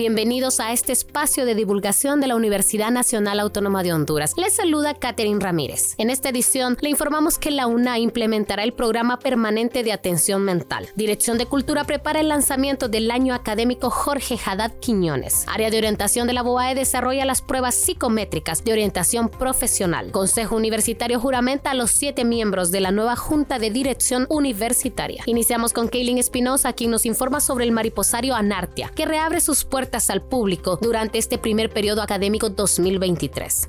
Bienvenidos 0.00 0.60
a 0.60 0.72
este 0.72 0.92
espacio 0.92 1.44
de 1.44 1.54
divulgación 1.54 2.22
de 2.22 2.26
la 2.26 2.34
Universidad 2.34 2.90
Nacional 2.90 3.38
Autónoma 3.38 3.82
de 3.82 3.92
Honduras. 3.92 4.32
Les 4.38 4.56
saluda 4.56 4.94
Catherine 4.94 5.40
Ramírez. 5.40 5.94
En 5.98 6.08
esta 6.08 6.30
edición 6.30 6.78
le 6.80 6.88
informamos 6.88 7.36
que 7.36 7.50
la 7.50 7.66
UNA 7.66 7.98
implementará 7.98 8.62
el 8.62 8.72
programa 8.72 9.18
permanente 9.18 9.82
de 9.82 9.92
atención 9.92 10.42
mental. 10.42 10.88
Dirección 10.96 11.36
de 11.36 11.44
Cultura 11.44 11.84
prepara 11.84 12.20
el 12.20 12.28
lanzamiento 12.28 12.88
del 12.88 13.10
año 13.10 13.34
académico 13.34 13.90
Jorge 13.90 14.38
Haddad 14.42 14.72
Quiñones. 14.80 15.44
Área 15.46 15.68
de 15.68 15.76
orientación 15.76 16.26
de 16.26 16.32
la 16.32 16.40
BOAE 16.40 16.74
desarrolla 16.74 17.26
las 17.26 17.42
pruebas 17.42 17.74
psicométricas 17.74 18.64
de 18.64 18.72
orientación 18.72 19.28
profesional. 19.28 20.12
Consejo 20.12 20.56
Universitario 20.56 21.20
juramenta 21.20 21.72
a 21.72 21.74
los 21.74 21.90
siete 21.90 22.24
miembros 22.24 22.70
de 22.70 22.80
la 22.80 22.90
nueva 22.90 23.16
Junta 23.16 23.58
de 23.58 23.70
Dirección 23.70 24.24
Universitaria. 24.30 25.24
Iniciamos 25.26 25.74
con 25.74 25.88
Kaylin 25.88 26.16
Espinosa, 26.16 26.72
quien 26.72 26.90
nos 26.90 27.04
informa 27.04 27.40
sobre 27.40 27.66
el 27.66 27.72
mariposario 27.72 28.34
Anartia, 28.34 28.90
que 28.94 29.04
reabre 29.04 29.42
sus 29.42 29.66
puertas 29.66 29.89
al 30.10 30.22
público 30.22 30.78
durante 30.80 31.18
este 31.18 31.36
primer 31.38 31.70
periodo 31.70 32.02
académico 32.02 32.48
2023. 32.50 33.68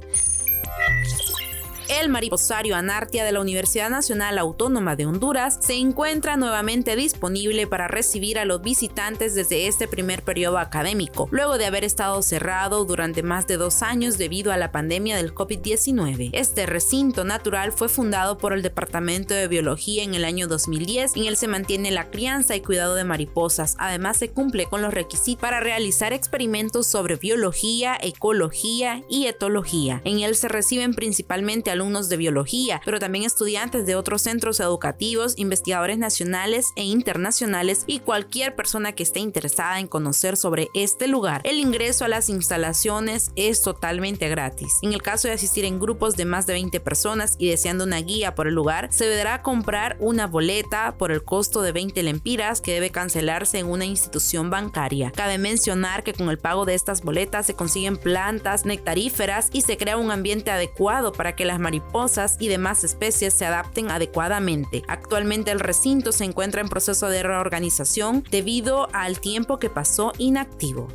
El 2.00 2.08
mariposario 2.08 2.77
Anartia 2.77 3.26
de 3.26 3.34
la 3.34 3.41
Universidad 3.41 3.90
Nacional 3.90 4.38
Autónoma 4.38 4.95
de 4.95 5.05
Honduras 5.05 5.59
se 5.59 5.73
encuentra 5.73 6.38
nuevamente 6.38 6.95
disponible 6.95 7.67
para 7.67 7.90
recibir 7.90 8.40
a 8.40 8.45
los 8.45 8.62
visitantes 8.62 9.36
desde 9.36 9.67
este 9.67 9.90
primer 9.90 10.23
periodo 10.23 10.58
académico, 10.58 11.27
luego 11.31 11.58
de 11.58 11.66
haber 11.66 11.84
estado 11.84 12.22
cerrado 12.22 12.86
durante 12.86 13.23
más 13.23 13.45
de 13.45 13.58
dos 13.58 13.81
años 13.81 14.17
debido 14.17 14.54
a 14.54 14.58
la 14.58 14.72
pandemia 14.72 15.17
del 15.17 15.36
COVID-19. 15.36 16.30
Este 16.31 16.66
recinto 16.66 17.25
natural 17.25 17.73
fue 17.73 17.89
fundado 17.89 18.38
por 18.38 18.53
el 18.53 18.62
Departamento 18.62 19.34
de 19.34 19.50
Biología 19.50 20.06
en 20.06 20.16
el 20.16 20.23
año 20.23 20.47
2010. 20.47 21.17
En 21.17 21.25
él 21.25 21.36
se 21.36 21.50
mantiene 21.50 21.92
la 21.92 22.09
crianza 22.09 22.56
y 22.56 22.62
cuidado 22.62 22.95
de 22.95 23.03
mariposas. 23.03 23.75
Además, 23.78 24.16
se 24.16 24.30
cumple 24.30 24.66
con 24.67 24.81
los 24.81 24.94
requisitos 24.94 25.42
para 25.42 25.59
realizar 25.59 26.14
experimentos 26.14 26.88
sobre 26.88 27.17
biología, 27.17 27.97
ecología 28.02 29.03
y 29.09 29.25
etología. 29.25 30.02
En 30.06 30.19
él 30.19 30.38
se 30.38 30.47
reciben 30.47 30.94
principalmente 30.94 31.69
alumnos 31.69 31.81
alumnos 31.82 32.10
de 32.10 32.18
biología, 32.18 32.80
pero 32.86 33.00
también 33.00 33.26
estudiantes 33.26 33.88
de 33.88 33.96
otros 33.96 34.22
centros 34.22 34.60
educativos, 34.60 35.34
investigadores 35.38 35.98
nacionales 35.98 36.68
e 36.76 36.84
internacionales 36.84 37.86
y 37.88 38.00
cualquier 38.00 38.56
persona 38.56 38.92
que 38.92 39.02
esté 39.02 39.20
interesada 39.20 39.80
en 39.80 39.88
conocer 39.88 40.38
sobre 40.38 40.70
este 40.76 41.08
lugar. 41.08 41.42
El 41.44 41.59
ingreso 41.59 42.06
a 42.06 42.08
las 42.08 42.30
instalaciones 42.30 43.32
es 43.36 43.64
totalmente 43.64 44.30
gratis. 44.30 44.78
En 44.84 44.94
el 44.94 45.02
caso 45.02 45.28
de 45.28 45.34
asistir 45.34 45.66
en 45.66 45.80
grupos 45.80 46.16
de 46.16 46.26
más 46.26 46.46
de 46.46 46.54
20 46.54 46.80
personas 46.82 47.36
y 47.40 47.50
deseando 47.50 47.86
una 47.86 47.98
guía 47.98 48.36
por 48.36 48.48
el 48.48 48.54
lugar, 48.54 48.90
se 48.92 49.06
deberá 49.06 49.42
comprar 49.42 49.98
una 50.00 50.28
boleta 50.28 50.96
por 51.00 51.12
el 51.12 51.24
costo 51.24 51.64
de 51.64 51.72
20 51.72 52.04
lempiras 52.04 52.62
que 52.62 52.74
debe 52.74 52.92
cancelarse 52.92 53.58
en 53.58 53.66
una 53.66 53.86
institución 53.86 54.52
bancaria. 54.52 55.12
Cabe 55.16 55.40
mencionar 55.40 56.04
que 56.04 56.14
con 56.14 56.30
el 56.30 56.38
pago 56.38 56.66
de 56.66 56.76
estas 56.76 57.02
boletas 57.02 57.48
se 57.48 57.56
consiguen 57.56 57.98
plantas 57.98 58.66
nectaríferas 58.66 59.50
y 59.52 59.62
se 59.62 59.78
crea 59.78 59.98
un 59.98 60.12
ambiente 60.12 60.52
adecuado 60.52 61.12
para 61.12 61.36
que 61.36 61.46
las 61.46 61.59
mariposas 61.72 62.36
y 62.39 62.50
demás 62.50 62.83
especies 62.83 63.33
se 63.33 63.45
adapten 63.45 63.91
adecuadamente. 63.91 64.83
Actualmente 64.89 65.52
el 65.52 65.61
recinto 65.61 66.11
se 66.11 66.25
encuentra 66.25 66.59
en 66.59 66.67
proceso 66.67 67.08
de 67.08 67.23
reorganización 67.23 68.25
debido 68.30 68.89
al 68.91 69.22
tiempo 69.22 69.58
que 69.58 69.69
pasó 69.69 70.11
inactivo. 70.17 70.89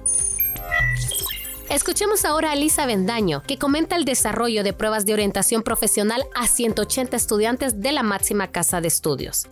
Escuchemos 1.71 2.27
ahora 2.27 2.53
a 2.53 2.57
Lisa 2.57 2.85
Bendaño, 2.85 3.43
que 3.43 3.59
comenta 3.59 3.97
el 3.97 4.05
desarrollo 4.05 4.63
de 4.63 4.75
pruebas 4.75 5.07
de 5.07 5.15
orientación 5.15 5.63
profesional 5.63 6.25
a 6.35 6.47
180 6.47 7.17
estudiantes 7.17 7.81
de 7.81 7.93
la 7.93 8.03
máxima 8.03 8.49
casa 8.49 8.83
de 8.83 8.89
estudios. 8.89 9.49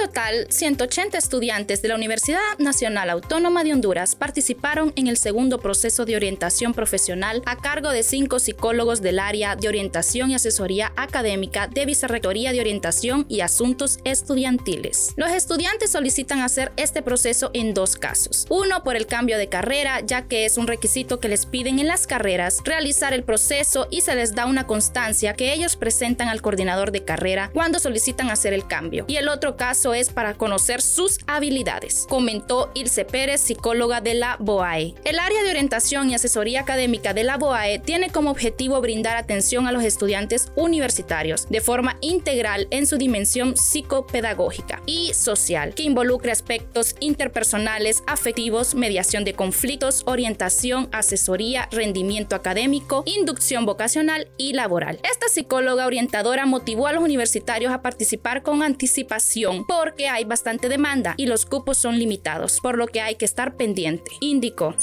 Total, 0.00 0.46
180 0.48 1.18
estudiantes 1.18 1.82
de 1.82 1.88
la 1.88 1.94
Universidad 1.94 2.40
Nacional 2.58 3.10
Autónoma 3.10 3.64
de 3.64 3.74
Honduras 3.74 4.14
participaron 4.14 4.94
en 4.96 5.08
el 5.08 5.18
segundo 5.18 5.60
proceso 5.60 6.06
de 6.06 6.16
orientación 6.16 6.72
profesional 6.72 7.42
a 7.44 7.56
cargo 7.56 7.90
de 7.90 8.02
cinco 8.02 8.38
psicólogos 8.38 9.02
del 9.02 9.18
área 9.18 9.56
de 9.56 9.68
orientación 9.68 10.30
y 10.30 10.36
asesoría 10.36 10.90
académica 10.96 11.66
de 11.66 11.84
Vicerrectoría 11.84 12.52
de 12.52 12.60
Orientación 12.60 13.26
y 13.28 13.40
Asuntos 13.40 13.98
Estudiantiles. 14.04 15.12
Los 15.16 15.32
estudiantes 15.32 15.92
solicitan 15.92 16.40
hacer 16.40 16.72
este 16.78 17.02
proceso 17.02 17.50
en 17.52 17.74
dos 17.74 17.96
casos. 17.96 18.46
Uno 18.48 18.82
por 18.82 18.96
el 18.96 19.06
cambio 19.06 19.36
de 19.36 19.50
carrera, 19.50 20.00
ya 20.00 20.22
que 20.22 20.46
es 20.46 20.56
un 20.56 20.66
requisito 20.66 21.20
que 21.20 21.28
les 21.28 21.44
piden 21.44 21.78
en 21.78 21.88
las 21.88 22.06
carreras 22.06 22.60
realizar 22.64 23.12
el 23.12 23.22
proceso 23.22 23.86
y 23.90 24.00
se 24.00 24.14
les 24.14 24.34
da 24.34 24.46
una 24.46 24.66
constancia 24.66 25.34
que 25.34 25.52
ellos 25.52 25.76
presentan 25.76 26.28
al 26.28 26.40
coordinador 26.40 26.90
de 26.90 27.04
carrera 27.04 27.50
cuando 27.52 27.78
solicitan 27.78 28.30
hacer 28.30 28.54
el 28.54 28.66
cambio. 28.66 29.04
Y 29.06 29.16
el 29.16 29.28
otro 29.28 29.58
caso 29.58 29.89
es 29.94 30.10
para 30.10 30.34
conocer 30.34 30.82
sus 30.82 31.18
habilidades, 31.26 32.06
comentó 32.08 32.70
Ilse 32.74 33.04
Pérez, 33.04 33.40
psicóloga 33.40 34.00
de 34.00 34.14
la 34.14 34.36
BOAE. 34.38 34.94
El 35.04 35.18
área 35.18 35.42
de 35.42 35.50
orientación 35.50 36.10
y 36.10 36.14
asesoría 36.14 36.60
académica 36.60 37.14
de 37.14 37.24
la 37.24 37.36
BOAE 37.36 37.78
tiene 37.78 38.10
como 38.10 38.30
objetivo 38.30 38.80
brindar 38.80 39.16
atención 39.16 39.66
a 39.66 39.72
los 39.72 39.84
estudiantes 39.84 40.52
universitarios 40.56 41.48
de 41.48 41.60
forma 41.60 41.96
integral 42.00 42.68
en 42.70 42.86
su 42.86 42.96
dimensión 42.96 43.56
psicopedagógica 43.56 44.82
y 44.86 45.12
social, 45.14 45.74
que 45.74 45.82
involucre 45.82 46.32
aspectos 46.32 46.94
interpersonales, 47.00 48.02
afectivos, 48.06 48.74
mediación 48.74 49.24
de 49.24 49.34
conflictos, 49.34 50.02
orientación, 50.06 50.88
asesoría, 50.92 51.68
rendimiento 51.70 52.36
académico, 52.36 53.02
inducción 53.06 53.66
vocacional 53.66 54.30
y 54.36 54.52
laboral. 54.52 55.00
Esta 55.10 55.28
psicóloga 55.28 55.86
orientadora 55.86 56.46
motivó 56.46 56.86
a 56.86 56.92
los 56.92 57.02
universitarios 57.02 57.72
a 57.72 57.82
participar 57.82 58.42
con 58.42 58.62
anticipación 58.62 59.64
porque 59.70 60.08
hay 60.08 60.24
bastante 60.24 60.68
demanda 60.68 61.14
y 61.16 61.26
los 61.26 61.46
cupos 61.46 61.78
son 61.78 61.96
limitados, 61.96 62.58
por 62.60 62.76
lo 62.76 62.88
que 62.88 63.00
hay 63.00 63.14
que 63.14 63.24
estar 63.24 63.56
pendiente, 63.56 64.10
indicó. 64.18 64.74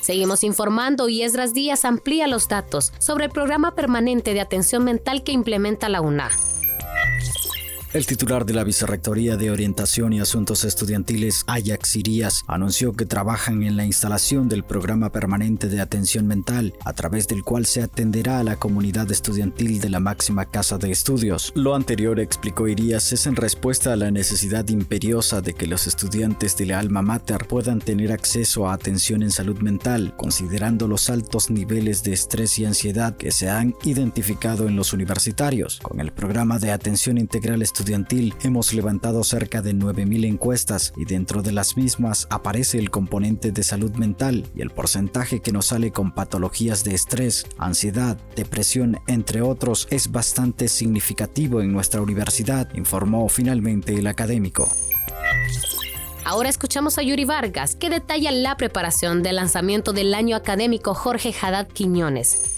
Seguimos 0.00 0.44
informando 0.44 1.08
y 1.08 1.22
Esdras 1.22 1.52
Díaz 1.52 1.84
amplía 1.84 2.28
los 2.28 2.46
datos 2.46 2.92
sobre 2.98 3.24
el 3.24 3.32
programa 3.32 3.74
permanente 3.74 4.32
de 4.32 4.40
atención 4.40 4.84
mental 4.84 5.24
que 5.24 5.32
implementa 5.32 5.88
la 5.88 6.00
UNA. 6.00 6.30
El 7.92 8.06
titular 8.06 8.46
de 8.46 8.54
la 8.54 8.64
Vicerrectoría 8.64 9.36
de 9.36 9.50
Orientación 9.50 10.14
y 10.14 10.20
Asuntos 10.20 10.64
Estudiantiles, 10.64 11.44
Ajax 11.46 11.96
Irías, 11.96 12.42
anunció 12.46 12.94
que 12.94 13.04
trabajan 13.04 13.62
en 13.64 13.76
la 13.76 13.84
instalación 13.84 14.48
del 14.48 14.64
programa 14.64 15.12
permanente 15.12 15.68
de 15.68 15.78
atención 15.78 16.26
mental, 16.26 16.72
a 16.86 16.94
través 16.94 17.28
del 17.28 17.44
cual 17.44 17.66
se 17.66 17.82
atenderá 17.82 18.38
a 18.38 18.44
la 18.44 18.56
comunidad 18.56 19.12
estudiantil 19.12 19.78
de 19.78 19.90
la 19.90 20.00
máxima 20.00 20.46
casa 20.46 20.78
de 20.78 20.90
estudios. 20.90 21.52
Lo 21.54 21.74
anterior, 21.74 22.18
explicó 22.18 22.66
Irías, 22.66 23.12
es 23.12 23.26
en 23.26 23.36
respuesta 23.36 23.92
a 23.92 23.96
la 23.96 24.10
necesidad 24.10 24.66
imperiosa 24.70 25.42
de 25.42 25.52
que 25.52 25.66
los 25.66 25.86
estudiantes 25.86 26.56
de 26.56 26.64
la 26.64 26.78
alma 26.78 27.02
mater 27.02 27.46
puedan 27.46 27.78
tener 27.78 28.10
acceso 28.10 28.68
a 28.68 28.72
atención 28.72 29.22
en 29.22 29.30
salud 29.30 29.58
mental, 29.58 30.14
considerando 30.16 30.88
los 30.88 31.10
altos 31.10 31.50
niveles 31.50 32.02
de 32.02 32.14
estrés 32.14 32.58
y 32.58 32.64
ansiedad 32.64 33.18
que 33.18 33.32
se 33.32 33.50
han 33.50 33.74
identificado 33.84 34.66
en 34.66 34.76
los 34.76 34.94
universitarios. 34.94 35.78
Con 35.82 36.00
el 36.00 36.10
programa 36.10 36.58
de 36.58 36.70
atención 36.70 37.18
integral 37.18 37.60
estudiantil, 37.60 37.81
hemos 38.42 38.72
levantado 38.74 39.24
cerca 39.24 39.62
de 39.62 39.74
9.000 39.74 40.26
encuestas 40.26 40.92
y 40.96 41.04
dentro 41.04 41.42
de 41.42 41.52
las 41.52 41.76
mismas 41.76 42.26
aparece 42.30 42.78
el 42.78 42.90
componente 42.90 43.52
de 43.52 43.62
salud 43.62 43.92
mental 43.92 44.46
y 44.54 44.62
el 44.62 44.70
porcentaje 44.70 45.40
que 45.40 45.52
nos 45.52 45.66
sale 45.66 45.90
con 45.90 46.12
patologías 46.12 46.84
de 46.84 46.94
estrés, 46.94 47.46
ansiedad, 47.58 48.16
depresión, 48.36 48.98
entre 49.06 49.42
otros, 49.42 49.88
es 49.90 50.10
bastante 50.10 50.68
significativo 50.68 51.60
en 51.60 51.72
nuestra 51.72 52.00
universidad, 52.00 52.72
informó 52.74 53.28
finalmente 53.28 53.94
el 53.94 54.06
académico. 54.06 54.68
Ahora 56.24 56.48
escuchamos 56.48 56.98
a 56.98 57.02
Yuri 57.02 57.24
Vargas, 57.24 57.74
que 57.74 57.90
detalla 57.90 58.30
la 58.30 58.56
preparación 58.56 59.22
del 59.22 59.36
lanzamiento 59.36 59.92
del 59.92 60.14
año 60.14 60.36
académico 60.36 60.94
Jorge 60.94 61.34
Haddad 61.40 61.66
Quiñones. 61.66 62.51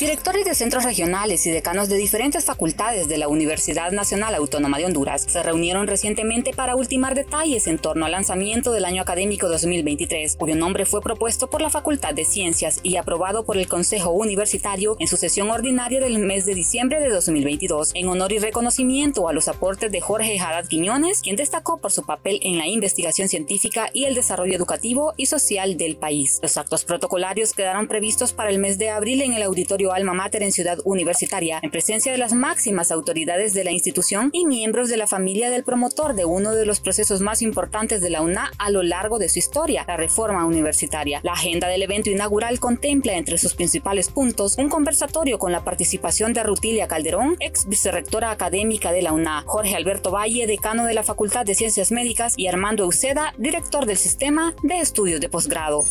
Directores 0.00 0.46
de 0.46 0.54
centros 0.54 0.84
regionales 0.84 1.44
y 1.44 1.50
decanos 1.50 1.90
de 1.90 1.98
diferentes 1.98 2.46
facultades 2.46 3.06
de 3.06 3.18
la 3.18 3.28
Universidad 3.28 3.92
Nacional 3.92 4.34
Autónoma 4.34 4.78
de 4.78 4.86
Honduras 4.86 5.26
se 5.28 5.42
reunieron 5.42 5.86
recientemente 5.86 6.54
para 6.54 6.74
ultimar 6.74 7.14
detalles 7.14 7.66
en 7.66 7.76
torno 7.76 8.06
al 8.06 8.12
lanzamiento 8.12 8.72
del 8.72 8.86
año 8.86 9.02
académico 9.02 9.46
2023, 9.50 10.36
cuyo 10.36 10.56
nombre 10.56 10.86
fue 10.86 11.02
propuesto 11.02 11.50
por 11.50 11.60
la 11.60 11.68
Facultad 11.68 12.14
de 12.14 12.24
Ciencias 12.24 12.80
y 12.82 12.96
aprobado 12.96 13.44
por 13.44 13.58
el 13.58 13.68
Consejo 13.68 14.12
Universitario 14.12 14.96
en 15.00 15.06
su 15.06 15.18
sesión 15.18 15.50
ordinaria 15.50 16.00
del 16.00 16.18
mes 16.18 16.46
de 16.46 16.54
diciembre 16.54 16.98
de 16.98 17.10
2022, 17.10 17.90
en 17.94 18.08
honor 18.08 18.32
y 18.32 18.38
reconocimiento 18.38 19.28
a 19.28 19.34
los 19.34 19.48
aportes 19.48 19.92
de 19.92 20.00
Jorge 20.00 20.40
Haddad 20.40 20.66
Quiñones, 20.66 21.20
quien 21.20 21.36
destacó 21.36 21.76
por 21.76 21.92
su 21.92 22.06
papel 22.06 22.40
en 22.42 22.56
la 22.56 22.66
investigación 22.66 23.28
científica 23.28 23.90
y 23.92 24.06
el 24.06 24.14
desarrollo 24.14 24.54
educativo 24.54 25.12
y 25.18 25.26
social 25.26 25.76
del 25.76 25.96
país. 25.96 26.38
Los 26.40 26.56
actos 26.56 26.86
protocolarios 26.86 27.52
quedaron 27.52 27.86
previstos 27.86 28.32
para 28.32 28.48
el 28.48 28.58
mes 28.58 28.78
de 28.78 28.88
abril 28.88 29.20
en 29.20 29.34
el 29.34 29.42
auditorio 29.42 29.89
Alma 29.92 30.14
Mater 30.14 30.42
en 30.42 30.52
Ciudad 30.52 30.78
Universitaria, 30.84 31.60
en 31.62 31.70
presencia 31.70 32.12
de 32.12 32.18
las 32.18 32.32
máximas 32.32 32.90
autoridades 32.90 33.54
de 33.54 33.64
la 33.64 33.72
institución 33.72 34.30
y 34.32 34.46
miembros 34.46 34.88
de 34.88 34.96
la 34.96 35.06
familia 35.06 35.50
del 35.50 35.64
promotor 35.64 36.14
de 36.14 36.24
uno 36.24 36.52
de 36.52 36.66
los 36.66 36.80
procesos 36.80 37.20
más 37.20 37.42
importantes 37.42 38.00
de 38.00 38.10
la 38.10 38.22
UNA 38.22 38.50
a 38.58 38.70
lo 38.70 38.82
largo 38.82 39.18
de 39.18 39.28
su 39.28 39.38
historia, 39.38 39.84
la 39.86 39.96
reforma 39.96 40.44
universitaria. 40.44 41.20
La 41.22 41.32
agenda 41.32 41.68
del 41.68 41.82
evento 41.82 42.10
inaugural 42.10 42.60
contempla 42.60 43.14
entre 43.14 43.38
sus 43.38 43.54
principales 43.54 44.08
puntos 44.08 44.56
un 44.58 44.68
conversatorio 44.68 45.38
con 45.38 45.52
la 45.52 45.64
participación 45.64 46.32
de 46.32 46.42
Rutilia 46.42 46.88
Calderón, 46.88 47.36
ex 47.40 47.66
vicerrectora 47.66 48.30
académica 48.30 48.92
de 48.92 49.02
la 49.02 49.12
UNA, 49.12 49.44
Jorge 49.46 49.76
Alberto 49.76 50.10
Valle, 50.10 50.46
decano 50.46 50.86
de 50.86 50.94
la 50.94 51.02
Facultad 51.02 51.44
de 51.44 51.54
Ciencias 51.54 51.92
Médicas, 51.92 52.34
y 52.36 52.46
Armando 52.46 52.84
Euseda, 52.84 53.34
director 53.38 53.86
del 53.86 53.96
Sistema 53.96 54.54
de 54.62 54.78
Estudios 54.78 55.20
de 55.20 55.28
Posgrado. 55.28 55.84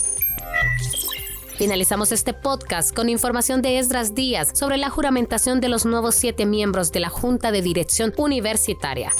Finalizamos 1.59 2.13
este 2.13 2.33
podcast 2.33 2.95
con 2.95 3.09
información 3.09 3.61
de 3.61 3.79
Esdras 3.79 4.15
Díaz 4.15 4.57
sobre 4.57 4.77
la 4.77 4.89
juramentación 4.89 5.59
de 5.59 5.67
los 5.67 5.85
nuevos 5.85 6.15
siete 6.15 6.45
miembros 6.45 6.94
de 6.94 7.01
la 7.01 7.09
Junta 7.09 7.51
de 7.51 7.61
Dirección 7.61 8.13
Universitaria 8.15 9.11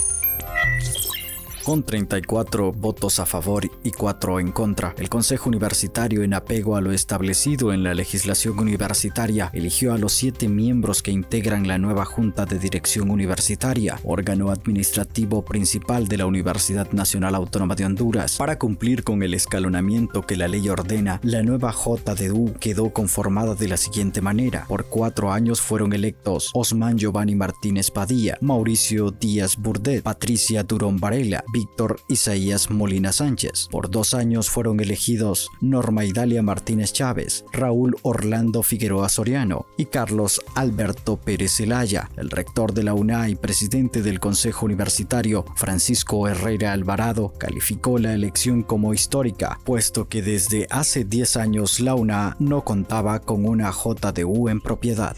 con 1.64 1.84
34 1.84 2.72
votos 2.72 3.20
a 3.20 3.26
favor 3.26 3.70
y 3.84 3.92
4 3.92 4.40
en 4.40 4.52
contra. 4.52 4.94
El 4.98 5.10
Consejo 5.10 5.50
Universitario, 5.50 6.24
en 6.24 6.34
apego 6.34 6.76
a 6.76 6.82
lo 6.82 6.92
establecido 6.92 7.74
en 7.74 7.84
la 7.84 7.94
legislación 7.94 8.60
universitaria, 8.60 9.50
eligió 9.54 9.94
a 9.94 9.98
los 9.98 10.14
siete 10.14 10.48
miembros 10.48 11.02
que 11.02 11.12
integran 11.12 11.68
la 11.68 11.78
nueva 11.78 12.06
Junta 12.06 12.46
de 12.46 12.60
Dirección 12.60 13.12
Universitaria, 13.12 14.00
órgano 14.04 14.52
administrativo 14.52 15.44
principal 15.44 16.08
de 16.08 16.18
la 16.18 16.26
Universidad 16.26 16.92
Nacional 16.92 17.36
Autónoma 17.36 17.76
de 17.76 17.86
Honduras. 17.86 18.38
Para 18.38 18.58
cumplir 18.58 19.04
con 19.04 19.24
el 19.24 19.34
escalonamiento 19.34 20.26
que 20.26 20.36
la 20.36 20.48
ley 20.48 20.68
ordena, 20.70 21.20
la 21.24 21.44
nueva 21.44 21.72
JDU 21.72 22.54
quedó 22.60 22.92
conformada 22.92 23.56
de 23.56 23.68
la 23.68 23.78
siguiente 23.78 24.22
manera. 24.22 24.66
Por 24.68 24.86
cuatro 24.86 25.32
años 25.32 25.62
fueron 25.62 25.94
electos 25.94 26.52
Osman 26.54 26.98
Giovanni 26.98 27.36
Martínez 27.36 27.92
Padilla, 27.92 28.38
Mauricio 28.42 29.12
Díaz 29.12 29.58
Burdet, 29.58 30.04
Patricia 30.04 30.64
Durón 30.64 30.98
Varela, 30.98 31.44
Víctor 31.52 32.00
Isaías 32.08 32.70
Molina 32.70 33.12
Sánchez. 33.12 33.68
Por 33.72 33.90
dos 33.90 34.14
años 34.14 34.50
fueron 34.50 34.80
elegidos 34.80 35.50
Norma 35.62 36.06
Idalia 36.06 36.42
Martínez 36.42 36.94
Chávez, 36.94 37.46
Raúl 37.52 37.96
Orlando 38.04 38.64
Figueroa 38.64 39.10
Soriano 39.10 39.66
y 39.78 39.86
Carlos 39.86 40.42
Alberto 40.56 41.18
Pérez 41.18 41.58
Zelaya. 41.58 42.10
El 42.18 42.30
rector 42.30 42.74
de 42.74 42.84
la 42.84 42.94
UNA 42.94 43.30
y 43.30 43.36
presidente 43.36 44.02
del 44.02 44.20
Consejo 44.20 44.66
Universitario, 44.66 45.46
Francisco 45.56 46.28
Herrera 46.28 46.74
Alvarado, 46.74 47.34
calificó 47.38 48.00
la 48.00 48.14
elección 48.14 48.64
como 48.64 48.94
histórica, 48.94 49.60
puesto 49.66 50.08
que 50.08 50.22
desde 50.22 50.68
hace 50.70 51.04
10 51.04 51.38
años 51.38 51.80
la 51.80 51.96
UNA 51.96 52.36
no 52.40 52.64
contaba 52.64 53.20
con 53.20 53.46
una 53.46 53.72
JDU 53.72 54.50
en 54.50 54.62
propiedad. 54.62 55.18